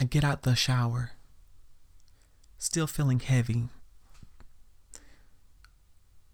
I 0.00 0.04
get 0.04 0.24
out 0.24 0.42
the 0.42 0.56
shower, 0.56 1.10
still 2.56 2.86
feeling 2.86 3.20
heavy. 3.20 3.68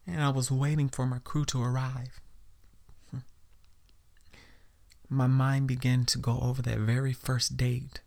And 0.07 0.23
I 0.23 0.29
was 0.29 0.53
waiting 0.53 0.89
for 0.89 1.05
my 1.05 1.19
crew 1.19 1.45
to 1.47 1.61
arrive. 1.61 2.21
Hmm. 3.11 3.19
My 5.11 5.27
mind 5.27 5.67
began 5.67 6.05
to 6.05 6.19
go 6.19 6.39
over 6.41 6.63
that 6.63 6.79
very 6.79 7.13
first 7.13 7.57
date 7.57 8.01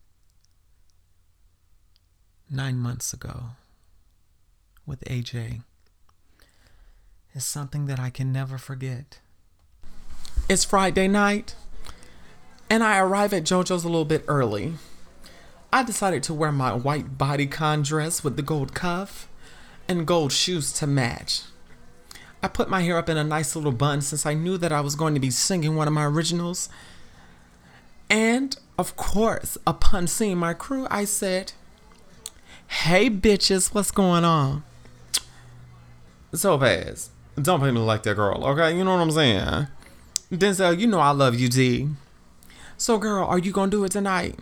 nine 2.49 2.77
months 2.77 3.11
ago 3.11 3.47
with 4.85 5.01
AJ. 5.01 5.63
It's 7.35 7.43
something 7.43 7.85
that 7.87 7.99
I 7.99 8.09
can 8.09 8.31
never 8.31 8.57
forget. 8.57 9.19
It's 10.47 10.63
Friday 10.63 11.09
night, 11.09 11.55
and 12.69 12.81
I 12.81 12.97
arrive 12.97 13.33
at 13.33 13.43
JoJo's 13.43 13.83
a 13.83 13.89
little 13.89 14.05
bit 14.05 14.23
early. 14.29 14.75
I 15.71 15.83
decided 15.83 16.23
to 16.23 16.33
wear 16.33 16.51
my 16.51 16.73
white 16.73 17.17
bodycon 17.17 17.85
dress 17.85 18.23
with 18.23 18.35
the 18.35 18.41
gold 18.41 18.73
cuff 18.73 19.29
and 19.87 20.07
gold 20.07 20.31
shoes 20.31 20.73
to 20.73 20.87
match. 20.87 21.41
I 22.41 22.47
put 22.47 22.69
my 22.69 22.81
hair 22.81 22.97
up 22.97 23.07
in 23.07 23.17
a 23.17 23.23
nice 23.23 23.55
little 23.55 23.71
bun 23.71 24.01
since 24.01 24.25
I 24.25 24.33
knew 24.33 24.57
that 24.57 24.71
I 24.71 24.81
was 24.81 24.95
going 24.95 25.13
to 25.13 25.19
be 25.19 25.29
singing 25.29 25.75
one 25.75 25.87
of 25.87 25.93
my 25.93 26.05
originals. 26.05 26.69
And, 28.09 28.57
of 28.79 28.95
course, 28.95 29.57
upon 29.67 30.07
seeing 30.07 30.37
my 30.37 30.53
crew, 30.53 30.87
I 30.89 31.05
said, 31.05 31.53
Hey 32.67 33.09
bitches, 33.09 33.73
what's 33.73 33.91
going 33.91 34.23
on? 34.23 34.63
So 36.33 36.57
fast. 36.57 37.11
Don't 37.39 37.61
make 37.61 37.73
me 37.73 37.79
like 37.79 38.03
that 38.03 38.15
girl, 38.15 38.43
okay? 38.45 38.75
You 38.75 38.83
know 38.83 38.93
what 38.93 39.01
I'm 39.01 39.11
saying? 39.11 39.67
Denzel, 40.31 40.79
you 40.79 40.87
know 40.87 40.99
I 40.99 41.11
love 41.11 41.35
you, 41.35 41.47
D. 41.49 41.89
So, 42.77 42.97
girl, 42.97 43.25
are 43.25 43.39
you 43.39 43.51
gonna 43.51 43.71
do 43.71 43.83
it 43.83 43.91
tonight? 43.91 44.35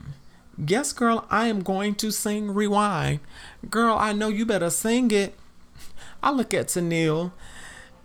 Yes, 0.57 0.91
girl, 0.91 1.25
I 1.29 1.47
am 1.47 1.61
going 1.61 1.93
to 1.95 2.11
sing 2.11 2.51
Rewind. 2.51 3.19
Girl, 3.69 3.95
I 3.95 4.11
know 4.13 4.27
you 4.27 4.45
better 4.45 4.71
sing 4.71 5.11
it. 5.11 5.35
I 6.23 6.31
look 6.31 6.53
at 6.53 6.67
Tennille, 6.67 7.31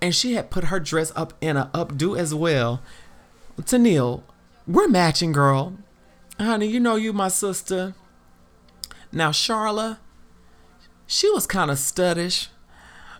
and 0.02 0.14
she 0.14 0.34
had 0.34 0.50
put 0.50 0.64
her 0.64 0.78
dress 0.78 1.12
up 1.16 1.32
in 1.40 1.56
a 1.56 1.70
updo 1.72 2.18
as 2.18 2.34
well. 2.34 2.82
Tennille, 3.58 4.22
we're 4.66 4.88
matching, 4.88 5.32
girl. 5.32 5.78
Honey, 6.38 6.66
you 6.66 6.78
know 6.78 6.96
you 6.96 7.14
my 7.14 7.28
sister. 7.28 7.94
Now, 9.10 9.30
Charla, 9.30 9.98
she 11.06 11.30
was 11.30 11.46
kind 11.46 11.70
of 11.70 11.78
studdish, 11.78 12.48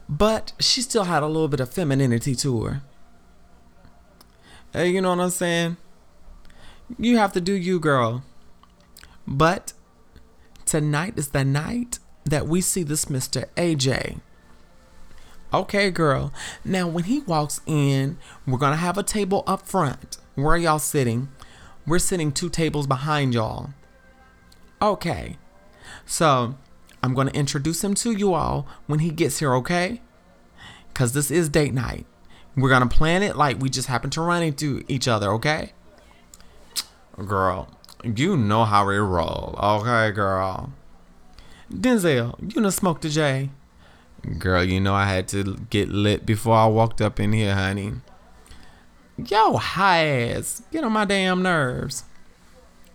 but 0.09 0.53
she 0.59 0.83
still 0.83 1.05
had 1.05 1.23
a 1.23 1.27
little 1.27 1.49
bit 1.49 1.61
of 1.61 1.73
femininity 1.73 2.35
to 2.37 2.65
her. 2.65 2.83
Hey, 4.73 4.91
you 4.91 5.01
know 5.01 5.11
what 5.11 5.21
I'm 5.21 5.31
saying? 5.31 5.79
You 6.99 7.17
have 7.17 7.33
to 7.33 7.41
do 7.41 7.55
you, 7.55 7.81
girl. 7.81 8.25
But 9.27 9.73
tonight 10.65 11.15
is 11.17 11.29
the 11.29 11.45
night 11.45 11.99
that 12.25 12.47
we 12.47 12.61
see 12.61 12.83
this 12.83 13.07
Mr. 13.07 13.47
AJ. 13.57 14.21
Okay, 15.53 15.91
girl. 15.91 16.33
Now, 16.65 16.89
when 16.89 17.05
he 17.05 17.21
walks 17.21 17.61
in, 17.67 18.17
we're 18.47 18.59
going 18.59 18.73
to 18.73 18.79
have 18.79 18.97
a 18.97 19.03
table 19.03 19.45
up 19.47 19.67
front. 19.67 20.17
Where 20.35 20.55
are 20.55 20.59
y'all 20.59 20.79
sitting? 20.79 21.29
We're 21.87 21.99
sitting 21.99 22.33
two 22.33 22.49
tables 22.49 22.87
behind 22.87 23.35
y'all. 23.35 23.71
Okay. 24.81 25.37
So, 26.07 26.57
I'm 27.03 27.15
going 27.15 27.29
to 27.29 27.35
introduce 27.35 27.85
him 27.85 27.95
to 27.97 28.13
you 28.13 28.33
all 28.33 28.67
when 28.87 29.01
he 29.01 29.11
gets 29.11 29.41
here, 29.41 29.55
okay? 29.57 30.01
Because 30.89 31.13
this 31.13 31.31
is 31.31 31.49
date 31.49 31.75
night. 31.75 32.07
We're 32.57 32.71
going 32.71 32.89
to 32.89 32.97
plan 32.97 33.23
it 33.23 33.37
like 33.37 33.61
we 33.61 33.69
just 33.69 33.89
happen 33.89 34.09
to 34.11 34.21
run 34.23 34.43
into 34.43 34.85
each 34.89 35.07
other, 35.07 35.33
okay? 35.33 35.73
Girl, 37.27 37.69
you 38.03 38.37
know 38.37 38.65
how 38.65 38.87
we 38.87 38.97
roll, 38.97 39.59
okay, 39.63 40.11
girl? 40.11 40.73
Denzel, 41.73 42.55
you 42.55 42.61
know 42.61 42.71
smoke 42.71 43.01
the 43.01 43.09
J. 43.09 43.51
Girl, 44.39 44.63
you 44.63 44.81
know 44.81 44.95
I 44.95 45.07
had 45.07 45.27
to 45.29 45.57
get 45.71 45.89
lit 45.89 46.27
before 46.27 46.57
I 46.57 46.67
walked 46.67 47.01
up 47.01 47.19
in 47.19 47.33
here, 47.33 47.55
honey. 47.55 47.93
Yo, 49.17 49.57
high 49.57 50.07
ass, 50.07 50.63
get 50.71 50.85
on 50.85 50.93
my 50.93 51.05
damn 51.05 51.43
nerves. 51.43 52.05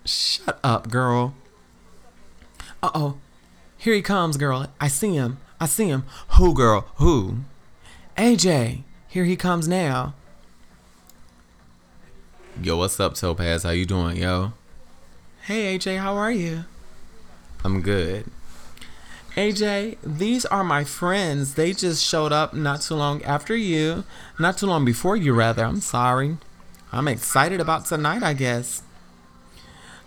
Shut 0.05 0.59
up, 0.63 0.89
girl. 0.89 1.35
Uh 2.81 2.91
oh, 2.93 3.17
here 3.77 3.93
he 3.93 4.01
comes, 4.01 4.37
girl. 4.37 4.67
I 4.79 4.87
see 4.87 5.15
him. 5.15 5.37
I 5.59 5.65
see 5.65 5.87
him. 5.87 6.03
Who, 6.37 6.53
girl? 6.53 6.87
Who? 6.95 7.37
AJ. 8.17 8.83
Here 9.07 9.25
he 9.25 9.35
comes 9.35 9.67
now. 9.67 10.13
Yo, 12.61 12.77
what's 12.77 12.99
up, 12.99 13.15
Topaz? 13.15 13.63
How 13.63 13.69
you 13.71 13.85
doing, 13.85 14.17
yo? 14.17 14.53
Hey, 15.47 15.77
AJ, 15.77 15.99
how 15.99 16.15
are 16.15 16.31
you? 16.31 16.65
I'm 17.63 17.81
good. 17.81 18.25
AJ, 19.35 19.97
these 20.03 20.45
are 20.45 20.63
my 20.63 20.83
friends. 20.83 21.53
They 21.53 21.71
just 21.73 22.03
showed 22.03 22.31
up 22.33 22.53
not 22.53 22.81
too 22.81 22.95
long 22.95 23.23
after 23.23 23.55
you. 23.55 24.03
Not 24.39 24.57
too 24.57 24.65
long 24.65 24.83
before 24.83 25.15
you, 25.15 25.33
rather. 25.33 25.63
I'm 25.63 25.79
sorry. 25.79 26.37
I'm 26.91 27.07
excited 27.07 27.61
about 27.61 27.85
tonight, 27.85 28.23
I 28.23 28.33
guess. 28.33 28.81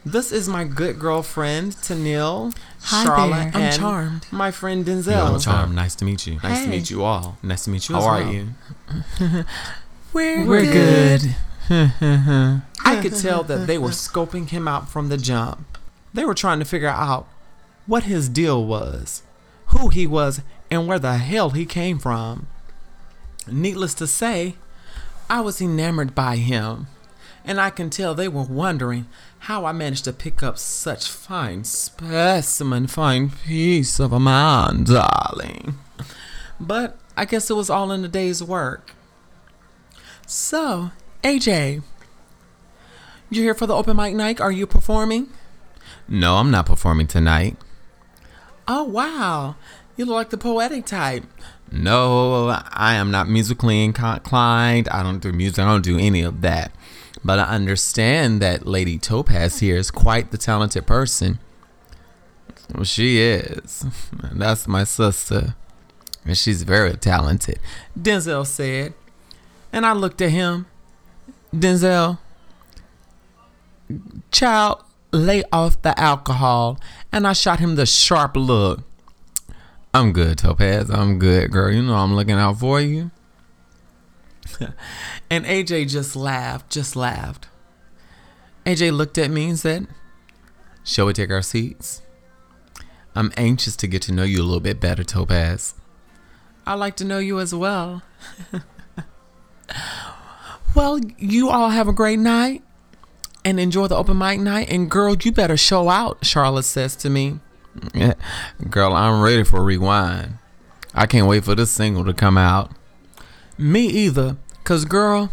This 0.04 0.32
is 0.32 0.48
my 0.48 0.64
good 0.64 0.98
girlfriend, 0.98 1.72
Tennille, 1.72 2.54
Hi 2.84 3.04
Charlotte, 3.04 3.30
there. 3.36 3.46
I'm 3.54 3.56
and 3.62 3.76
charmed. 3.78 4.26
my 4.30 4.50
friend 4.50 4.84
Denzel. 4.84 5.32
Yo, 5.34 5.38
Charm, 5.38 5.74
nice 5.74 5.94
to 5.96 6.04
meet 6.06 6.26
you. 6.26 6.34
Nice 6.42 6.60
to 6.60 6.64
Hey. 6.64 6.70
meet 6.70 6.90
you 6.90 7.04
all. 7.04 7.36
Nice 7.42 7.64
to 7.64 7.70
meet 7.70 7.86
you 7.88 7.94
How 7.96 8.00
as 8.00 8.06
are 8.06 8.24
well. 8.24 8.32
you? 8.32 8.48
We're, 10.14 10.46
We're 10.46 10.72
good. 10.72 11.36
I 12.98 13.02
could 13.02 13.16
tell 13.16 13.42
that 13.44 13.66
they 13.66 13.78
were 13.78 13.90
scoping 13.90 14.48
him 14.50 14.66
out 14.66 14.88
from 14.88 15.08
the 15.08 15.16
jump. 15.16 15.78
They 16.12 16.24
were 16.24 16.34
trying 16.34 16.58
to 16.58 16.64
figure 16.64 16.88
out 16.88 17.28
what 17.86 18.04
his 18.04 18.28
deal 18.28 18.64
was, 18.64 19.22
who 19.66 19.88
he 19.88 20.06
was, 20.06 20.42
and 20.70 20.86
where 20.86 20.98
the 20.98 21.18
hell 21.18 21.50
he 21.50 21.64
came 21.66 21.98
from. 21.98 22.46
Needless 23.46 23.94
to 23.94 24.06
say, 24.06 24.56
I 25.28 25.40
was 25.40 25.60
enamored 25.60 26.14
by 26.14 26.36
him, 26.36 26.88
and 27.44 27.60
I 27.60 27.70
can 27.70 27.90
tell 27.90 28.14
they 28.14 28.28
were 28.28 28.42
wondering 28.42 29.06
how 29.40 29.64
I 29.64 29.72
managed 29.72 30.04
to 30.04 30.12
pick 30.12 30.42
up 30.42 30.58
such 30.58 31.08
fine 31.08 31.64
specimen, 31.64 32.86
fine 32.86 33.30
piece 33.30 33.98
of 33.98 34.12
a 34.12 34.20
man, 34.20 34.84
darling. 34.84 35.78
But 36.58 36.98
I 37.16 37.24
guess 37.24 37.48
it 37.48 37.54
was 37.54 37.70
all 37.70 37.90
in 37.90 38.02
the 38.02 38.08
day's 38.08 38.42
work. 38.42 38.94
So, 40.26 40.90
AJ, 41.24 41.82
you 43.30 43.42
here 43.42 43.54
for 43.54 43.66
the 43.66 43.74
open 43.74 43.96
mic 43.96 44.14
night? 44.14 44.40
Are 44.40 44.52
you 44.52 44.66
performing? 44.66 45.28
No, 46.08 46.36
I'm 46.36 46.50
not 46.50 46.66
performing 46.66 47.06
tonight. 47.06 47.56
Oh 48.66 48.84
wow, 48.84 49.56
you 49.96 50.04
look 50.04 50.14
like 50.14 50.30
the 50.30 50.38
poetic 50.38 50.86
type. 50.86 51.24
No, 51.72 52.48
I 52.72 52.94
am 52.94 53.10
not 53.10 53.28
musically 53.28 53.84
inclined. 53.84 54.88
I 54.88 55.02
don't 55.02 55.20
do 55.20 55.32
music. 55.32 55.60
I 55.60 55.64
don't 55.64 55.84
do 55.84 55.98
any 55.98 56.22
of 56.22 56.40
that. 56.40 56.72
But 57.24 57.38
I 57.38 57.44
understand 57.44 58.40
that 58.42 58.66
Lady 58.66 58.98
Topaz 58.98 59.60
here 59.60 59.76
is 59.76 59.90
quite 59.90 60.30
the 60.30 60.38
talented 60.38 60.86
person. 60.86 61.38
Well, 62.74 62.84
she 62.84 63.20
is. 63.20 63.84
That's 64.32 64.66
my 64.66 64.84
sister. 64.84 65.54
And 66.24 66.36
she's 66.36 66.62
very 66.62 66.94
talented. 66.94 67.58
Denzel 67.98 68.46
said, 68.46 68.94
and 69.72 69.86
I 69.86 69.92
looked 69.92 70.20
at 70.20 70.30
him. 70.30 70.66
Denzel, 71.54 72.18
child, 74.30 74.82
lay 75.12 75.42
off 75.52 75.80
the 75.82 75.98
alcohol, 75.98 76.78
and 77.12 77.26
I 77.26 77.32
shot 77.32 77.60
him 77.60 77.76
the 77.76 77.86
sharp 77.86 78.36
look. 78.36 78.82
I'm 79.92 80.12
good, 80.12 80.38
Topaz. 80.38 80.88
I'm 80.90 81.18
good, 81.18 81.50
girl. 81.50 81.72
You 81.72 81.82
know 81.82 81.94
I'm 81.94 82.14
looking 82.14 82.36
out 82.36 82.58
for 82.58 82.80
you. 82.80 83.10
And 85.30 85.44
AJ 85.44 85.88
just 85.88 86.16
laughed, 86.16 86.70
just 86.70 86.96
laughed. 86.96 87.46
AJ 88.66 88.96
looked 88.96 89.16
at 89.16 89.30
me 89.30 89.48
and 89.48 89.58
said, 89.58 89.86
Shall 90.82 91.06
we 91.06 91.12
take 91.12 91.30
our 91.30 91.40
seats? 91.40 92.02
I'm 93.14 93.32
anxious 93.36 93.76
to 93.76 93.86
get 93.86 94.02
to 94.02 94.12
know 94.12 94.24
you 94.24 94.42
a 94.42 94.42
little 94.42 94.58
bit 94.58 94.80
better, 94.80 95.04
Topaz. 95.04 95.74
I'd 96.66 96.74
like 96.74 96.96
to 96.96 97.04
know 97.04 97.18
you 97.18 97.38
as 97.38 97.54
well. 97.54 98.02
well, 100.74 100.98
you 101.16 101.48
all 101.48 101.70
have 101.70 101.86
a 101.86 101.92
great 101.92 102.18
night 102.18 102.64
and 103.44 103.58
enjoy 103.58 103.86
the 103.86 103.96
open 103.96 104.18
mic 104.18 104.40
night. 104.40 104.70
And 104.70 104.90
girl, 104.90 105.14
you 105.14 105.32
better 105.32 105.56
show 105.56 105.88
out, 105.88 106.24
Charlotte 106.24 106.64
says 106.64 106.96
to 106.96 107.10
me. 107.10 107.40
Yeah. 107.94 108.14
Girl, 108.68 108.92
I'm 108.92 109.22
ready 109.22 109.44
for 109.44 109.62
rewind. 109.62 110.38
I 110.94 111.06
can't 111.06 111.28
wait 111.28 111.44
for 111.44 111.54
this 111.54 111.70
single 111.70 112.04
to 112.04 112.12
come 112.12 112.36
out. 112.36 112.72
Me 113.56 113.86
either. 113.86 114.36
Cause 114.64 114.84
girl, 114.84 115.32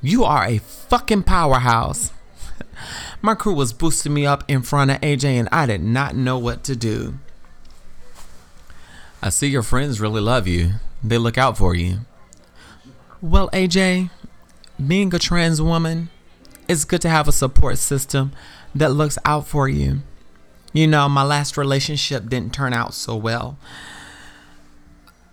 you 0.00 0.24
are 0.24 0.44
a 0.44 0.58
fucking 0.58 1.22
powerhouse. 1.22 2.12
My 3.22 3.34
crew 3.34 3.54
was 3.54 3.72
boosting 3.72 4.14
me 4.14 4.26
up 4.26 4.44
in 4.48 4.62
front 4.62 4.90
of 4.90 5.00
AJ 5.00 5.24
and 5.24 5.48
I 5.52 5.66
did 5.66 5.82
not 5.82 6.16
know 6.16 6.38
what 6.38 6.64
to 6.64 6.76
do. 6.76 7.18
I 9.22 9.30
see 9.30 9.46
your 9.46 9.62
friends 9.62 10.00
really 10.00 10.20
love 10.20 10.48
you. 10.48 10.72
They 11.02 11.18
look 11.18 11.38
out 11.38 11.56
for 11.56 11.74
you. 11.74 12.00
Well, 13.20 13.48
AJ, 13.50 14.10
being 14.84 15.14
a 15.14 15.18
trans 15.20 15.62
woman, 15.62 16.10
it's 16.72 16.84
good 16.84 17.02
to 17.02 17.08
have 17.08 17.28
a 17.28 17.32
support 17.32 17.78
system 17.78 18.32
that 18.74 18.92
looks 18.92 19.18
out 19.24 19.46
for 19.46 19.68
you. 19.68 20.00
You 20.72 20.86
know, 20.86 21.08
my 21.08 21.22
last 21.22 21.56
relationship 21.56 22.28
didn't 22.28 22.54
turn 22.54 22.72
out 22.72 22.94
so 22.94 23.14
well. 23.14 23.58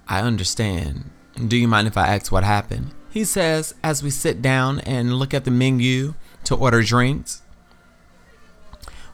I 0.08 0.22
understand. 0.22 1.10
Do 1.48 1.56
you 1.56 1.68
mind 1.68 1.88
if 1.88 1.98
I 1.98 2.08
ask 2.08 2.32
what 2.32 2.44
happened? 2.44 2.92
He 3.10 3.24
says 3.24 3.74
as 3.82 4.04
we 4.04 4.10
sit 4.10 4.42
down 4.42 4.82
and 4.82 5.16
look 5.16 5.34
at 5.34 5.46
the 5.46 5.52
menu 5.52 6.14
to 6.44 6.56
order 6.56 6.84
drinks. 6.84 7.42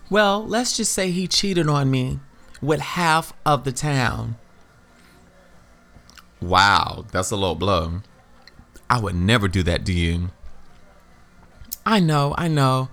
Well, 0.10 0.46
let's 0.46 0.76
just 0.76 0.94
say 0.94 1.12
he 1.12 1.28
cheated 1.28 1.68
on 1.68 1.92
me 1.92 2.20
with 2.62 2.80
half 2.80 3.34
of 3.46 3.64
the 3.64 3.72
town. 3.72 4.38
Wow, 6.42 7.06
that's 7.12 7.32
a 7.32 7.36
low 7.36 7.56
blow. 7.56 8.02
I 8.90 9.00
would 9.00 9.16
never 9.16 9.48
do 9.48 9.64
that 9.64 9.86
to 9.86 9.94
you. 9.94 10.30
I 11.86 12.00
know, 12.00 12.34
I 12.38 12.48
know. 12.48 12.90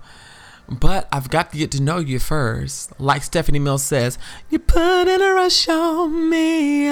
But 0.69 1.07
I've 1.11 1.29
got 1.29 1.51
to 1.51 1.57
get 1.57 1.71
to 1.71 1.81
know 1.81 1.97
you 1.97 2.19
first. 2.19 2.99
Like 2.99 3.23
Stephanie 3.23 3.59
Mills 3.59 3.83
says, 3.83 4.17
you 4.49 4.59
put 4.59 5.07
in 5.07 5.21
a 5.21 5.33
rush 5.33 5.67
on 5.67 6.29
me, 6.29 6.89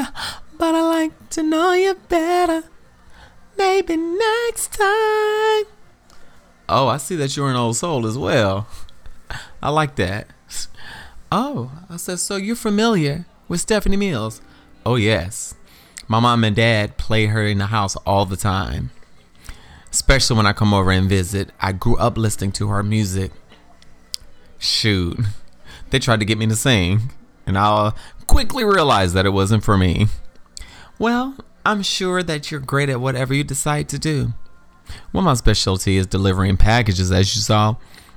but 0.58 0.76
I 0.76 0.82
like 0.82 1.30
to 1.32 1.44
know 1.44 1.74
you 1.74 1.96
better. 2.10 2.64
Maybe 3.58 3.96
next 3.98 4.74
time. 4.74 5.66
Oh, 6.68 6.88
I 6.88 6.98
see 6.98 7.16
that 7.18 7.36
you're 7.36 7.50
an 7.50 7.56
old 7.56 7.76
soul 7.76 8.06
as 8.06 8.18
well. 8.18 8.68
I 9.62 9.70
like 9.70 9.96
that. 9.96 10.28
Oh, 11.32 11.72
I 11.90 11.98
said, 11.98 12.20
so 12.20 12.36
you're 12.36 12.56
familiar 12.56 13.26
with 13.48 13.62
Stephanie 13.62 13.98
Mills? 13.98 14.42
Oh, 14.86 14.96
yes. 14.96 15.56
My 16.08 16.20
mom 16.20 16.44
and 16.44 16.56
dad 16.56 16.98
play 16.98 17.28
her 17.28 17.46
in 17.46 17.60
the 17.60 17.68
house 17.68 17.96
all 17.98 18.26
the 18.26 18.36
time. 18.36 18.92
Especially 19.92 20.38
when 20.38 20.48
I 20.48 20.54
come 20.54 20.74
over 20.74 20.92
and 20.92 21.10
visit. 21.10 21.52
I 21.60 21.74
grew 21.74 21.98
up 21.98 22.18
listening 22.18 22.54
to 22.54 22.70
her 22.70 22.82
music. 22.82 23.32
Shoot. 24.58 25.20
They 25.90 26.00
tried 26.00 26.22
to 26.22 26.26
get 26.26 26.38
me 26.38 26.48
to 26.48 26.56
sing, 26.56 27.12
and 27.46 27.58
I 27.58 27.92
quickly 28.28 28.64
realized 28.64 29.14
that 29.16 29.26
it 29.26 29.32
wasn't 29.32 29.64
for 29.64 29.78
me. 29.78 30.08
Well, 30.98 31.36
I'm 31.66 31.84
sure 31.84 32.24
that 32.24 32.50
you're 32.50 32.62
great 32.62 32.90
at 32.90 33.02
whatever 33.02 33.34
you 33.34 33.44
decide 33.44 33.90
to 33.90 34.00
do. 34.00 34.34
Well, 35.12 35.24
my 35.24 35.34
specialty 35.34 35.98
is 35.98 36.08
delivering 36.08 36.58
packages, 36.58 37.12
as 37.12 37.36
you 37.36 37.42
saw, 37.42 37.76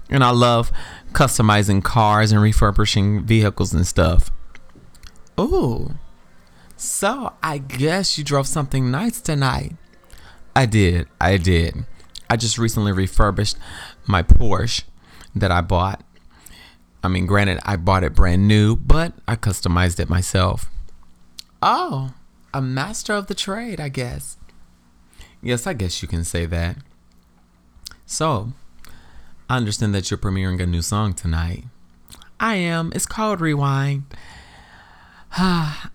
and 0.08 0.22
I 0.22 0.30
love 0.30 0.70
customizing 1.12 1.82
cars 1.82 2.30
and 2.30 2.40
refurbishing 2.40 3.24
vehicles 3.24 3.74
and 3.74 3.86
stuff. 3.86 4.30
Ooh, 5.38 5.94
so 6.76 7.32
I 7.42 7.58
guess 7.58 8.16
you 8.16 8.24
drove 8.24 8.46
something 8.46 8.90
nice 8.90 9.20
tonight. 9.20 9.76
I 10.56 10.66
did, 10.66 11.08
I 11.20 11.36
did. 11.36 11.84
I 12.30 12.36
just 12.36 12.58
recently 12.58 12.92
refurbished 12.92 13.56
my 14.06 14.22
Porsche 14.22 14.84
that 15.34 15.50
I 15.50 15.60
bought. 15.60 16.02
I 17.02 17.08
mean, 17.08 17.26
granted, 17.26 17.58
I 17.64 17.76
bought 17.76 18.04
it 18.04 18.14
brand 18.14 18.48
new, 18.48 18.76
but 18.76 19.12
I 19.28 19.36
customized 19.36 20.00
it 20.00 20.08
myself. 20.08 20.70
Oh, 21.60 22.14
a 22.52 22.62
master 22.62 23.12
of 23.12 23.26
the 23.26 23.34
trade, 23.34 23.80
I 23.80 23.88
guess. 23.88 24.38
Yes, 25.42 25.66
I 25.66 25.74
guess 25.74 26.00
you 26.02 26.08
can 26.08 26.24
say 26.24 26.46
that. 26.46 26.76
So, 28.06 28.52
I 29.50 29.56
understand 29.56 29.94
that 29.94 30.10
you're 30.10 30.18
premiering 30.18 30.62
a 30.62 30.66
new 30.66 30.82
song 30.82 31.14
tonight. 31.14 31.64
I 32.40 32.54
am. 32.56 32.92
It's 32.94 33.06
called 33.06 33.40
Rewind. 33.40 34.04
I 35.36 35.90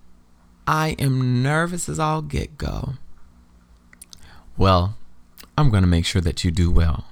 am 0.67 1.41
nervous 1.41 1.89
as 1.89 1.97
all 1.97 2.21
get 2.21 2.57
go. 2.57 2.95
Well, 4.59 4.97
I'm 5.57 5.69
going 5.69 5.83
to 5.83 5.87
make 5.87 6.05
sure 6.05 6.21
that 6.21 6.43
you 6.43 6.51
do 6.51 6.69
well. 6.69 7.05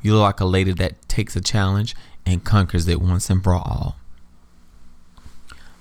You 0.00 0.14
look 0.14 0.22
like 0.22 0.40
a 0.40 0.46
lady 0.46 0.72
that 0.72 1.06
takes 1.06 1.36
a 1.36 1.40
challenge 1.42 1.94
and 2.24 2.44
conquers 2.44 2.88
it 2.88 3.02
once 3.02 3.28
and 3.28 3.44
for 3.44 3.52
all. 3.52 3.96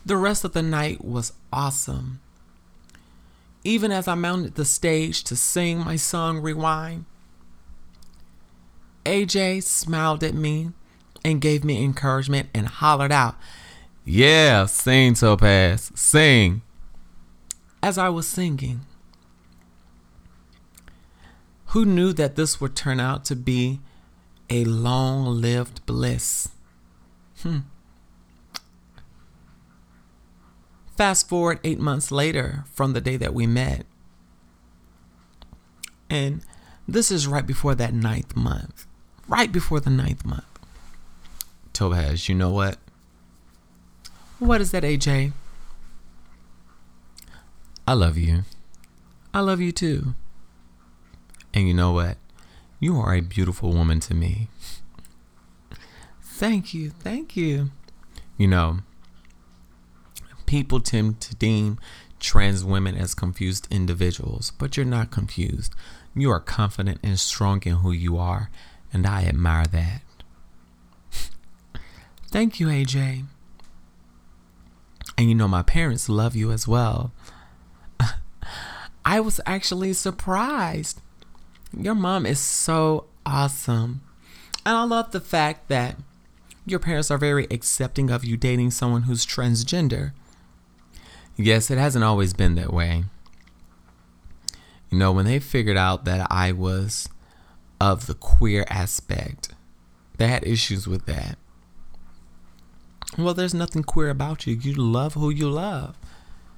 The 0.05 0.17
rest 0.17 0.43
of 0.43 0.51
the 0.51 0.61
night 0.61 1.03
was 1.03 1.31
awesome. 1.53 2.19
Even 3.63 3.89
as 3.93 4.05
I 4.05 4.15
mounted 4.15 4.55
the 4.55 4.65
stage 4.65 5.23
to 5.23 5.37
sing 5.37 5.79
my 5.79 5.95
song 5.95 6.39
Rewind, 6.39 7.05
AJ 9.05 9.63
smiled 9.63 10.25
at 10.25 10.33
me 10.33 10.71
and 11.23 11.39
gave 11.39 11.63
me 11.63 11.85
encouragement 11.85 12.49
and 12.53 12.67
hollered 12.67 13.13
out, 13.13 13.37
Yeah, 14.03 14.65
sing, 14.65 15.13
Topaz, 15.13 15.93
sing. 15.95 16.63
As 17.81 17.97
I 17.97 18.09
was 18.09 18.27
singing, 18.27 18.81
who 21.75 21.85
knew 21.85 22.13
that 22.13 22.35
this 22.35 22.61
would 22.61 22.75
turn 22.75 22.99
out 22.99 23.25
to 23.25 23.35
be 23.35 23.81
a 24.49 24.63
long 24.63 25.25
lived 25.41 25.85
bliss? 25.85 26.47
Hmm. 27.41 27.59
Fast 30.97 31.27
forward 31.27 31.59
eight 31.65 31.79
months 31.79 32.11
later 32.11 32.63
from 32.73 32.93
the 32.93 33.01
day 33.01 33.17
that 33.17 33.33
we 33.33 33.45
met. 33.45 33.85
And 36.09 36.41
this 36.87 37.11
is 37.11 37.27
right 37.27 37.45
before 37.45 37.75
that 37.75 37.93
ninth 37.93 38.35
month 38.35 38.87
right 39.27 39.51
before 39.51 39.79
the 39.79 39.89
ninth 39.89 40.25
month. 40.25 40.45
Topaz, 41.73 42.29
you 42.29 42.35
know 42.35 42.51
what? 42.51 42.77
What 44.39 44.61
is 44.61 44.71
that, 44.71 44.83
AJ? 44.83 45.33
I 47.85 47.93
love 47.93 48.17
you. 48.17 48.43
I 49.33 49.41
love 49.41 49.61
you 49.61 49.71
too. 49.71 50.15
And 51.55 51.67
you 51.69 51.73
know 51.73 51.93
what? 51.93 52.17
You 52.81 52.97
are 52.99 53.15
a 53.15 53.21
beautiful 53.21 53.71
woman 53.71 54.01
to 54.01 54.13
me. 54.13 54.49
Thank 56.21 56.73
you. 56.73 56.89
Thank 56.89 57.37
you. 57.37 57.71
You 58.37 58.49
know, 58.49 58.79
people 60.45 60.81
tend 60.81 61.21
to 61.21 61.35
deem 61.35 61.79
trans 62.19 62.65
women 62.65 62.97
as 62.97 63.15
confused 63.15 63.67
individuals, 63.71 64.51
but 64.51 64.75
you're 64.75 64.85
not 64.85 65.11
confused. 65.11 65.73
You 66.13 66.29
are 66.31 66.41
confident 66.41 66.99
and 67.01 67.17
strong 67.17 67.63
in 67.63 67.75
who 67.75 67.93
you 67.93 68.17
are, 68.17 68.49
and 68.91 69.07
I 69.07 69.23
admire 69.23 69.65
that. 69.67 70.01
Thank 72.29 72.59
you, 72.59 72.67
AJ. 72.67 73.25
And 75.17 75.29
you 75.29 75.35
know, 75.35 75.47
my 75.47 75.61
parents 75.61 76.09
love 76.09 76.35
you 76.35 76.51
as 76.51 76.67
well. 76.67 77.13
I 79.05 79.21
was 79.21 79.39
actually 79.45 79.93
surprised. 79.93 80.99
Your 81.77 81.95
mom 81.95 82.25
is 82.25 82.39
so 82.39 83.05
awesome. 83.25 84.01
And 84.65 84.75
I 84.75 84.83
love 84.83 85.11
the 85.11 85.19
fact 85.19 85.67
that 85.69 85.97
your 86.65 86.79
parents 86.79 87.11
are 87.11 87.17
very 87.17 87.45
accepting 87.51 88.09
of 88.09 88.25
you 88.25 88.37
dating 88.37 88.71
someone 88.71 89.03
who's 89.03 89.25
transgender. 89.25 90.13
Yes, 91.35 91.69
it 91.69 91.77
hasn't 91.77 92.05
always 92.05 92.33
been 92.33 92.55
that 92.55 92.73
way. 92.73 93.03
You 94.89 94.97
know, 94.97 95.11
when 95.11 95.25
they 95.25 95.39
figured 95.39 95.77
out 95.77 96.05
that 96.05 96.25
I 96.31 96.51
was 96.51 97.09
of 97.79 98.07
the 98.07 98.13
queer 98.13 98.65
aspect. 98.69 99.49
They 100.17 100.27
had 100.27 100.45
issues 100.45 100.87
with 100.87 101.05
that. 101.05 101.37
Well, 103.17 103.33
there's 103.33 103.53
nothing 103.53 103.83
queer 103.83 104.09
about 104.09 104.47
you. 104.47 104.55
You 104.55 104.73
love 104.73 105.13
who 105.13 105.29
you 105.29 105.49
love, 105.49 105.97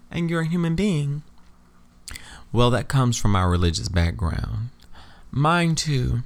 and 0.09 0.29
you're 0.29 0.41
a 0.41 0.47
human 0.47 0.75
being. 0.75 1.24
Well, 2.51 2.69
that 2.71 2.88
comes 2.88 3.17
from 3.17 3.36
our 3.36 3.50
religious 3.50 3.89
background. 3.89 4.69
Mine 5.31 5.75
too. 5.75 6.24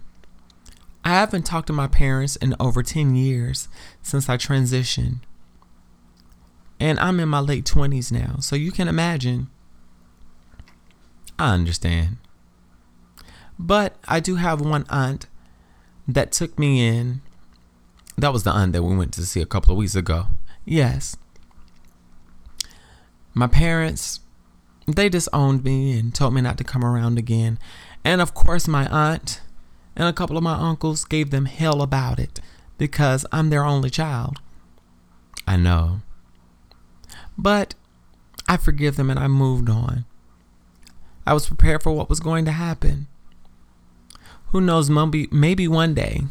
I 1.04 1.10
haven't 1.10 1.44
talked 1.44 1.68
to 1.68 1.74
my 1.74 1.88
parents 1.88 2.36
in 2.36 2.56
over 2.60 2.84
10 2.84 3.16
years 3.16 3.68
since 4.02 4.30
I 4.30 4.38
transitioned. 4.38 5.20
And 6.80 7.00
I'm 7.00 7.20
in 7.20 7.30
my 7.30 7.40
late 7.40 7.66
20s 7.66 8.12
now, 8.12 8.38
so 8.40 8.56
you 8.56 8.72
can 8.72 8.88
imagine. 8.88 9.50
I 11.38 11.54
understand. 11.54 12.18
But 13.58 13.96
I 14.08 14.20
do 14.20 14.36
have 14.36 14.62
one 14.62 14.86
aunt 14.90 15.28
that 16.08 16.32
took 16.32 16.58
me 16.58 16.88
in. 16.88 17.22
That 18.18 18.34
was 18.34 18.44
the 18.44 18.52
aunt 18.52 18.74
that 18.74 18.84
we 18.84 18.96
went 18.96 19.14
to 19.14 19.26
see 19.26 19.42
a 19.42 19.46
couple 19.46 19.72
of 19.72 19.78
weeks 19.78 19.96
ago. 19.96 20.28
Yes. 20.66 21.16
My 23.34 23.48
parents, 23.48 24.20
they 24.88 25.10
disowned 25.10 25.64
me 25.64 25.98
and 25.98 26.14
told 26.14 26.34
me 26.34 26.42
not 26.42 26.58
to 26.58 26.64
come 26.64 26.84
around 26.84 27.18
again. 27.18 27.60
And 28.04 28.22
of 28.22 28.34
course, 28.34 28.68
my 28.68 28.88
aunt 28.88 29.42
and 29.96 30.08
a 30.08 30.14
couple 30.14 30.38
of 30.38 30.44
my 30.44 30.56
uncles 30.56 31.06
gave 31.06 31.30
them 31.30 31.46
hell 31.46 31.82
about 31.82 32.20
it 32.20 32.40
because 32.78 33.26
I'm 33.32 33.50
their 33.50 33.64
only 33.64 33.90
child. 33.90 34.38
I 35.48 35.58
know. 35.58 36.02
But 37.38 37.76
I 38.48 38.58
forgive 38.58 38.96
them 38.96 39.10
and 39.10 39.20
I 39.20 39.28
moved 39.28 39.70
on. 39.70 40.06
I 41.26 41.34
was 41.34 41.48
prepared 41.48 41.84
for 41.84 41.92
what 41.92 42.10
was 42.10 42.20
going 42.20 42.46
to 42.46 42.52
happen 42.52 43.08
who 44.52 44.60
knows, 44.60 44.90
maybe, 44.90 45.28
maybe 45.32 45.68
one 45.68 45.94
day 45.94 46.22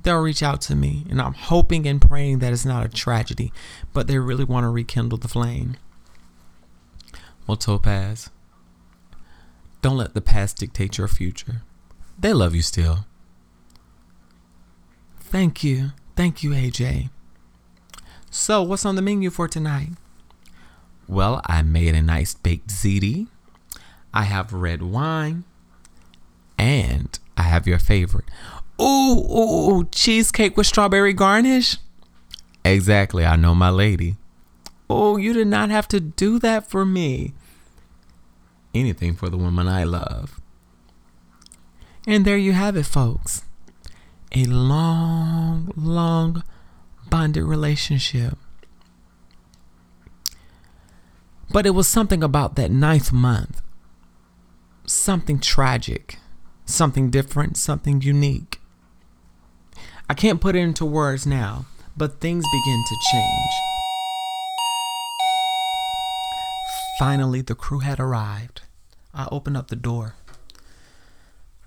they'll 0.00 0.20
reach 0.20 0.42
out 0.42 0.62
to 0.62 0.74
me. 0.74 1.04
And 1.10 1.20
I'm 1.20 1.34
hoping 1.34 1.86
and 1.86 2.00
praying 2.00 2.38
that 2.38 2.52
it's 2.52 2.64
not 2.64 2.84
a 2.84 2.88
tragedy, 2.88 3.52
but 3.92 4.06
they 4.06 4.18
really 4.18 4.44
want 4.44 4.64
to 4.64 4.68
rekindle 4.68 5.18
the 5.18 5.28
flame. 5.28 5.76
Well, 7.46 7.56
Topaz, 7.56 8.30
don't 9.82 9.96
let 9.96 10.14
the 10.14 10.20
past 10.20 10.58
dictate 10.58 10.96
your 10.96 11.08
future. 11.08 11.62
They 12.18 12.32
love 12.32 12.54
you 12.54 12.62
still. 12.62 13.06
Thank 15.18 15.64
you. 15.64 15.90
Thank 16.14 16.42
you, 16.42 16.50
AJ. 16.50 17.10
So, 18.30 18.62
what's 18.62 18.86
on 18.86 18.96
the 18.96 19.02
menu 19.02 19.30
for 19.30 19.48
tonight? 19.48 19.90
Well, 21.08 21.42
I 21.46 21.62
made 21.62 21.94
a 21.94 22.02
nice 22.02 22.34
baked 22.34 22.68
ziti. 22.68 23.26
I 24.14 24.22
have 24.22 24.52
red 24.52 24.82
wine. 24.82 25.44
And 26.58 27.18
I 27.36 27.42
have 27.42 27.66
your 27.66 27.78
favorite. 27.78 28.26
Ooh, 28.80 28.84
ooh, 28.84 29.70
ooh, 29.70 29.88
cheesecake 29.90 30.56
with 30.56 30.66
strawberry 30.66 31.12
garnish? 31.12 31.76
Exactly, 32.64 33.26
I 33.26 33.36
know 33.36 33.54
my 33.54 33.70
lady. 33.70 34.16
Oh, 34.88 35.16
you 35.16 35.32
did 35.32 35.48
not 35.48 35.70
have 35.70 35.88
to 35.88 35.98
do 36.00 36.38
that 36.38 36.70
for 36.70 36.84
me. 36.84 37.34
Anything 38.74 39.14
for 39.14 39.28
the 39.28 39.36
woman 39.36 39.68
I 39.68 39.84
love. 39.84 40.40
And 42.06 42.24
there 42.24 42.38
you 42.38 42.52
have 42.52 42.76
it, 42.76 42.86
folks. 42.86 43.44
A 44.34 44.44
long, 44.44 45.70
long 45.76 46.42
bonded 47.10 47.44
relationship. 47.44 48.38
But 51.50 51.66
it 51.66 51.70
was 51.70 51.86
something 51.86 52.22
about 52.22 52.56
that 52.56 52.70
ninth 52.70 53.12
month. 53.12 53.60
Something 54.86 55.38
tragic, 55.38 56.18
something 56.64 57.10
different, 57.10 57.56
something 57.56 58.00
unique. 58.00 58.60
I 60.08 60.14
can't 60.14 60.40
put 60.40 60.56
it 60.56 60.60
into 60.60 60.84
words 60.84 61.26
now, 61.26 61.66
but 61.96 62.20
things 62.20 62.44
begin 62.50 62.84
to 62.88 62.96
change. 63.12 63.50
Finally, 67.02 67.42
the 67.42 67.56
crew 67.56 67.80
had 67.80 67.98
arrived. 67.98 68.60
I 69.12 69.26
opened 69.32 69.56
up 69.56 69.66
the 69.66 69.74
door. 69.74 70.14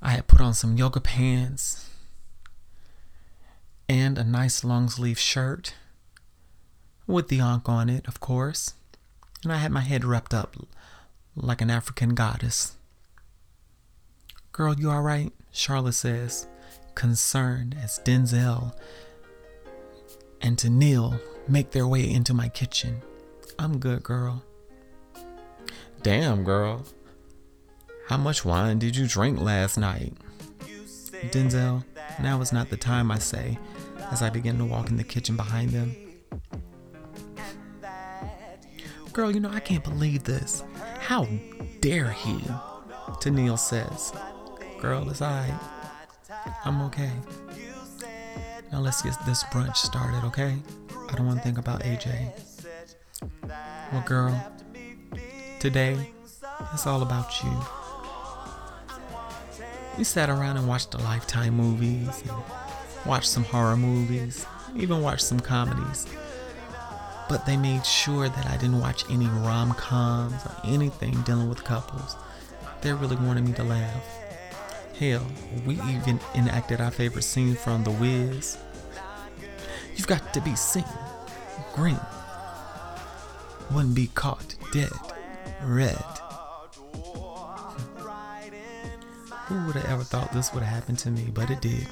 I 0.02 0.12
had 0.12 0.28
put 0.28 0.40
on 0.40 0.54
some 0.54 0.78
yoga 0.78 1.02
pants 1.02 1.90
and 3.90 4.18
a 4.18 4.24
nice 4.24 4.64
long 4.64 4.88
sleeve 4.88 5.20
shirt 5.20 5.76
with 7.06 7.28
the 7.28 7.42
ankh 7.42 7.68
on 7.68 7.90
it, 7.90 8.08
of 8.08 8.22
course. 8.22 8.76
And 9.44 9.52
I 9.52 9.58
had 9.58 9.74
my 9.74 9.82
head 9.82 10.06
wrapped 10.06 10.34
up 10.34 10.56
like 11.36 11.60
an 11.60 11.70
African 11.70 12.16
goddess. 12.16 12.78
Girl, 14.54 14.74
you 14.80 14.90
alright? 14.90 15.34
Charlotte 15.52 15.96
says, 15.96 16.48
concerned 16.96 17.76
as 17.84 18.00
Denzel 18.06 18.74
and 20.40 20.56
Tennille 20.56 21.20
make 21.46 21.72
their 21.72 21.86
way 21.86 22.10
into 22.10 22.34
my 22.34 22.48
kitchen. 22.48 23.02
I'm 23.60 23.80
good, 23.80 24.02
girl. 24.02 24.42
Damn, 26.06 26.44
girl. 26.44 26.86
How 28.08 28.18
much 28.18 28.46
wine 28.46 28.78
did 28.78 28.96
you 28.96 29.08
drink 29.08 29.42
last 29.42 29.76
night? 29.76 30.14
Denzel, 31.32 31.84
now 32.22 32.40
is 32.42 32.54
not 32.54 32.70
the 32.70 32.78
time, 32.78 33.10
I 33.10 33.18
say, 33.18 33.58
as 34.12 34.22
I 34.22 34.30
begin 34.30 34.60
to 34.60 34.66
walk 34.66 34.92
in 34.92 34.98
the 34.98 35.04
kitchen 35.04 35.36
behind 35.36 35.72
them. 35.72 35.96
Girl, 39.14 39.32
you 39.32 39.40
know, 39.40 39.50
I 39.50 39.60
can't 39.60 39.84
believe 39.84 40.26
this. 40.26 40.64
How 41.00 41.28
dare 41.80 42.12
he? 42.12 42.38
Tennille 43.18 43.58
says. 43.58 44.14
Girl, 44.80 45.10
it's 45.10 45.24
alright. 45.24 45.60
I'm 46.66 46.84
okay. 46.84 47.10
Now 48.72 48.80
let's 48.80 49.02
get 49.02 49.16
this 49.26 49.44
brunch 49.46 49.78
started, 49.78 50.24
okay? 50.28 50.56
I 51.10 51.16
don't 51.16 51.26
want 51.26 51.40
to 51.40 51.44
think 51.44 51.58
about 51.58 51.82
AJ. 51.82 52.32
Well, 53.92 54.04
girl, 54.06 54.55
today 55.60 56.12
it's 56.74 56.88
all 56.88 57.02
about 57.02 57.44
you. 57.44 57.52
We 59.98 60.04
sat 60.04 60.30
around 60.30 60.58
and 60.58 60.68
watched 60.68 60.92
the 60.92 60.98
Lifetime 61.00 61.56
movies, 61.56 62.24
and 62.24 62.44
watched 63.06 63.30
some 63.30 63.44
horror 63.44 63.78
movies, 63.78 64.46
even 64.76 65.02
watched 65.02 65.24
some 65.24 65.40
comedies. 65.40 66.06
But 67.30 67.46
they 67.46 67.58
made 67.58 67.86
sure 67.86 68.30
that 68.30 68.46
I 68.48 68.58
didn't 68.58 68.80
watch 68.80 69.10
any 69.10 69.28
rom 69.28 69.74
coms 69.74 70.46
or 70.46 70.56
anything 70.66 71.22
dealing 71.22 71.50
with 71.50 71.64
couples. 71.64 72.16
They 72.82 72.94
really 72.94 73.16
wanted 73.16 73.46
me 73.46 73.54
to 73.54 73.64
laugh. 73.64 74.04
Hell, 75.00 75.26
we 75.66 75.76
even 75.76 76.20
enacted 76.36 76.82
our 76.82 76.92
favorite 76.92 77.24
scene 77.24 77.56
from 77.56 77.84
The 77.84 77.92
Wiz. 77.92 78.58
You've 79.96 80.08
got 80.08 80.34
to 80.34 80.42
be 80.42 80.56
seen, 80.56 80.86
green. 81.74 82.00
Wouldn't 83.72 83.96
be 83.96 84.08
caught 84.14 84.56
dead, 84.72 84.92
red. 85.66 86.04
Who 89.48 89.66
would 89.66 89.76
have 89.76 89.86
ever 89.86 90.04
thought 90.04 90.34
this 90.34 90.54
would 90.54 90.64
have 90.64 90.74
happened 90.74 91.00
to 91.00 91.12
me, 91.12 91.30
but 91.34 91.50
it 91.50 91.62
did. 91.62 91.88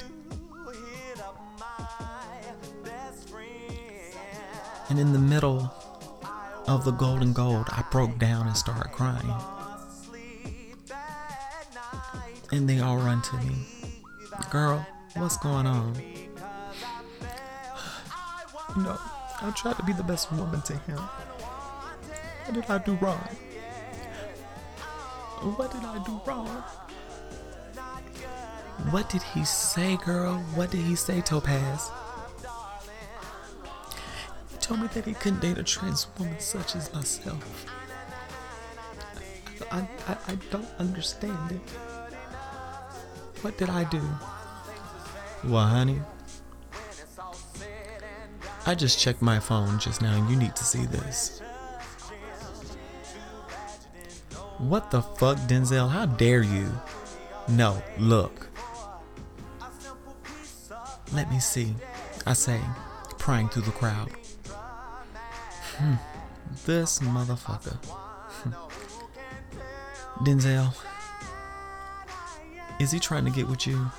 And 4.88 4.98
in 4.98 5.12
the 5.12 5.18
middle 5.18 5.72
of 6.66 6.84
the 6.84 6.90
golden 6.90 7.32
gold, 7.32 7.66
I 7.70 7.84
broke 7.90 8.18
down 8.18 8.46
and 8.46 8.56
started 8.56 8.90
crying. 8.92 9.32
And 12.52 12.68
they 12.68 12.80
all 12.80 12.98
run 12.98 13.22
to 13.22 13.36
me. 13.38 13.54
Girl, 14.50 14.86
what's 15.14 15.36
going 15.38 15.66
on? 15.66 15.94
No, 18.76 18.98
I 19.40 19.52
tried 19.52 19.76
to 19.76 19.84
be 19.84 19.92
the 19.92 20.02
best 20.02 20.32
woman 20.32 20.60
to 20.62 20.72
him. 20.72 20.98
What 20.98 22.54
did 22.54 22.64
I 22.68 22.78
do 22.78 22.94
wrong? 22.94 23.20
What 25.44 25.70
did 25.72 25.84
I 25.84 26.02
do 26.04 26.20
wrong? 26.26 26.64
What 28.90 29.10
did 29.10 29.22
he 29.22 29.44
say, 29.44 29.98
girl? 29.98 30.38
What 30.54 30.70
did 30.70 30.80
he 30.80 30.94
say, 30.94 31.20
Topaz? 31.20 31.90
He 34.50 34.56
told 34.58 34.80
me 34.80 34.86
that 34.88 35.04
he 35.04 35.12
couldn't 35.12 35.40
date 35.40 35.58
a 35.58 35.62
trans 35.62 36.06
woman 36.18 36.40
such 36.40 36.74
as 36.76 36.90
myself. 36.94 37.66
I, 39.70 39.86
I, 40.08 40.16
I 40.28 40.34
don't 40.50 40.68
understand 40.78 41.52
it. 41.52 41.70
What 43.42 43.58
did 43.58 43.68
I 43.68 43.84
do? 43.84 44.00
Well, 45.44 45.66
honey, 45.66 46.00
I 48.64 48.74
just 48.74 48.98
checked 48.98 49.20
my 49.20 49.38
phone 49.40 49.78
just 49.78 50.00
now 50.00 50.16
and 50.16 50.30
you 50.30 50.36
need 50.36 50.56
to 50.56 50.64
see 50.64 50.86
this. 50.86 51.42
What 54.68 54.90
the 54.90 55.02
fuck, 55.02 55.36
Denzel? 55.46 55.90
How 55.90 56.06
dare 56.06 56.42
you? 56.42 56.72
No, 57.48 57.82
look. 57.98 58.48
Let 61.12 61.30
me 61.30 61.38
see. 61.38 61.74
I 62.26 62.32
say, 62.32 62.60
prying 63.18 63.50
through 63.50 63.64
the 63.64 63.72
crowd. 63.72 64.10
Hmm, 65.76 65.96
this 66.64 67.00
motherfucker. 67.00 67.76
Denzel, 70.20 70.74
is 72.80 72.90
he 72.90 72.98
trying 72.98 73.26
to 73.26 73.30
get 73.30 73.46
with 73.46 73.66
you? 73.66 73.90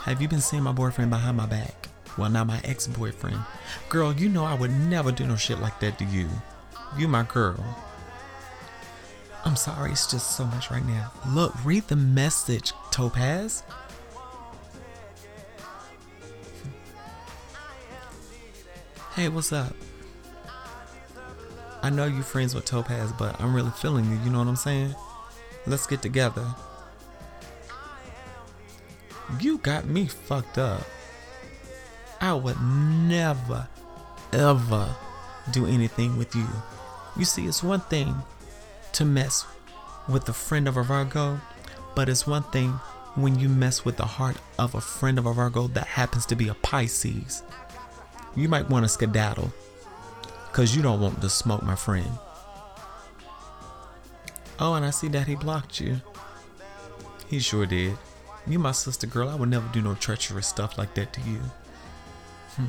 Have 0.00 0.20
you 0.20 0.26
been 0.26 0.40
seeing 0.40 0.64
my 0.64 0.72
boyfriend 0.72 1.10
behind 1.10 1.36
my 1.36 1.46
back? 1.46 1.88
Well, 2.18 2.30
not 2.30 2.48
my 2.48 2.60
ex 2.64 2.88
boyfriend. 2.88 3.38
Girl, 3.88 4.12
you 4.12 4.28
know 4.28 4.44
I 4.44 4.54
would 4.54 4.72
never 4.72 5.12
do 5.12 5.24
no 5.24 5.36
shit 5.36 5.60
like 5.60 5.78
that 5.78 5.98
to 6.00 6.04
you. 6.04 6.28
You 6.98 7.06
my 7.06 7.22
girl. 7.22 7.64
I'm 9.44 9.56
sorry, 9.56 9.90
it's 9.90 10.08
just 10.08 10.36
so 10.36 10.46
much 10.46 10.70
right 10.70 10.84
now. 10.86 11.10
Look, 11.28 11.52
read 11.64 11.88
the 11.88 11.96
message, 11.96 12.72
Topaz. 12.92 13.64
Hey, 19.14 19.28
what's 19.28 19.52
up? 19.52 19.74
I 21.82 21.90
know 21.90 22.06
you're 22.06 22.22
friends 22.22 22.54
with 22.54 22.64
Topaz, 22.64 23.12
but 23.12 23.38
I'm 23.40 23.54
really 23.54 23.72
feeling 23.72 24.08
you, 24.10 24.18
you 24.24 24.30
know 24.30 24.38
what 24.38 24.46
I'm 24.46 24.56
saying? 24.56 24.94
Let's 25.66 25.86
get 25.86 26.02
together. 26.02 26.46
You 29.40 29.58
got 29.58 29.86
me 29.86 30.06
fucked 30.06 30.58
up. 30.58 30.82
I 32.20 32.32
would 32.34 32.60
never, 32.62 33.66
ever 34.32 34.94
do 35.50 35.66
anything 35.66 36.16
with 36.16 36.36
you. 36.36 36.46
You 37.16 37.24
see, 37.24 37.46
it's 37.46 37.62
one 37.62 37.80
thing 37.80 38.14
to 38.94 39.04
mess 39.04 39.44
with 40.08 40.28
a 40.28 40.32
friend 40.32 40.68
of 40.68 40.76
a 40.76 40.82
Virgo, 40.82 41.40
but 41.94 42.08
it's 42.08 42.26
one 42.26 42.42
thing 42.44 42.70
when 43.14 43.38
you 43.38 43.48
mess 43.48 43.84
with 43.84 43.96
the 43.96 44.06
heart 44.06 44.36
of 44.58 44.74
a 44.74 44.80
friend 44.80 45.18
of 45.18 45.26
a 45.26 45.32
Virgo 45.32 45.68
that 45.68 45.86
happens 45.86 46.26
to 46.26 46.36
be 46.36 46.48
a 46.48 46.54
Pisces. 46.54 47.42
You 48.34 48.48
might 48.48 48.70
want 48.70 48.84
to 48.84 48.88
skedaddle 48.88 49.52
because 50.50 50.74
you 50.74 50.82
don't 50.82 51.00
want 51.00 51.20
to 51.20 51.28
smoke 51.28 51.62
my 51.62 51.74
friend. 51.74 52.10
Oh, 54.58 54.74
and 54.74 54.84
I 54.84 54.90
see 54.90 55.08
that 55.08 55.26
he 55.26 55.34
blocked 55.34 55.80
you. 55.80 56.00
He 57.28 57.38
sure 57.38 57.66
did. 57.66 57.96
You 58.46 58.58
my 58.58 58.72
sister 58.72 59.06
girl, 59.06 59.28
I 59.28 59.34
would 59.34 59.48
never 59.48 59.68
do 59.72 59.80
no 59.80 59.94
treacherous 59.94 60.46
stuff 60.46 60.76
like 60.76 60.94
that 60.94 61.12
to 61.14 61.20
you. 61.22 61.40
Hmm. 62.56 62.66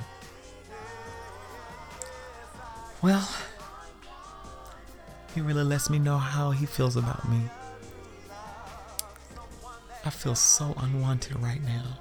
Well, 3.02 3.30
he 5.34 5.42
really 5.42 5.64
lets 5.64 5.90
me 5.90 6.00
know 6.00 6.18
how 6.18 6.52
he 6.52 6.66
feels 6.66 6.96
about 6.96 7.28
me. 7.30 7.42
I 10.06 10.10
feel 10.10 10.36
so 10.36 10.74
unwanted 10.78 11.40
right 11.40 11.64
now. 11.64 11.98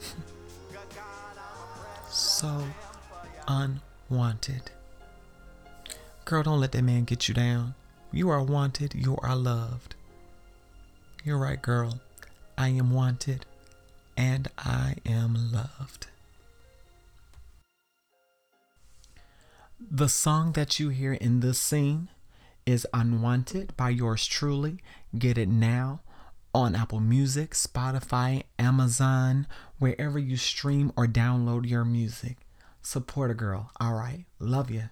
so 2.08 2.64
unwanted. 3.46 4.70
Girl, 6.24 6.42
don't 6.42 6.60
let 6.60 6.72
that 6.72 6.82
man 6.82 7.04
get 7.04 7.28
you 7.28 7.34
down. 7.34 7.74
You 8.10 8.30
are 8.30 8.42
wanted, 8.42 8.94
you 8.94 9.16
are 9.22 9.36
loved. 9.36 9.94
You're 11.22 11.38
right, 11.38 11.60
girl. 11.60 12.00
I 12.56 12.68
am 12.68 12.90
wanted 12.90 13.44
and 14.16 14.48
I 14.58 14.96
am 15.06 15.52
loved. 15.52 16.06
The 19.90 20.08
song 20.08 20.52
that 20.52 20.78
you 20.78 20.88
hear 20.88 21.12
in 21.12 21.40
this 21.40 21.58
scene 21.58 22.08
is 22.66 22.86
Unwanted 22.92 23.76
by 23.76 23.90
yours 23.90 24.26
truly. 24.26 24.78
Get 25.16 25.38
it 25.38 25.48
now 25.48 26.00
on 26.54 26.74
Apple 26.74 27.00
Music, 27.00 27.52
Spotify, 27.52 28.44
Amazon, 28.58 29.46
wherever 29.78 30.18
you 30.18 30.36
stream 30.36 30.92
or 30.96 31.06
download 31.06 31.68
your 31.68 31.84
music. 31.84 32.38
Support 32.82 33.30
a 33.30 33.34
girl. 33.34 33.70
All 33.80 33.94
right. 33.94 34.24
Love 34.38 34.70
you. 34.70 34.90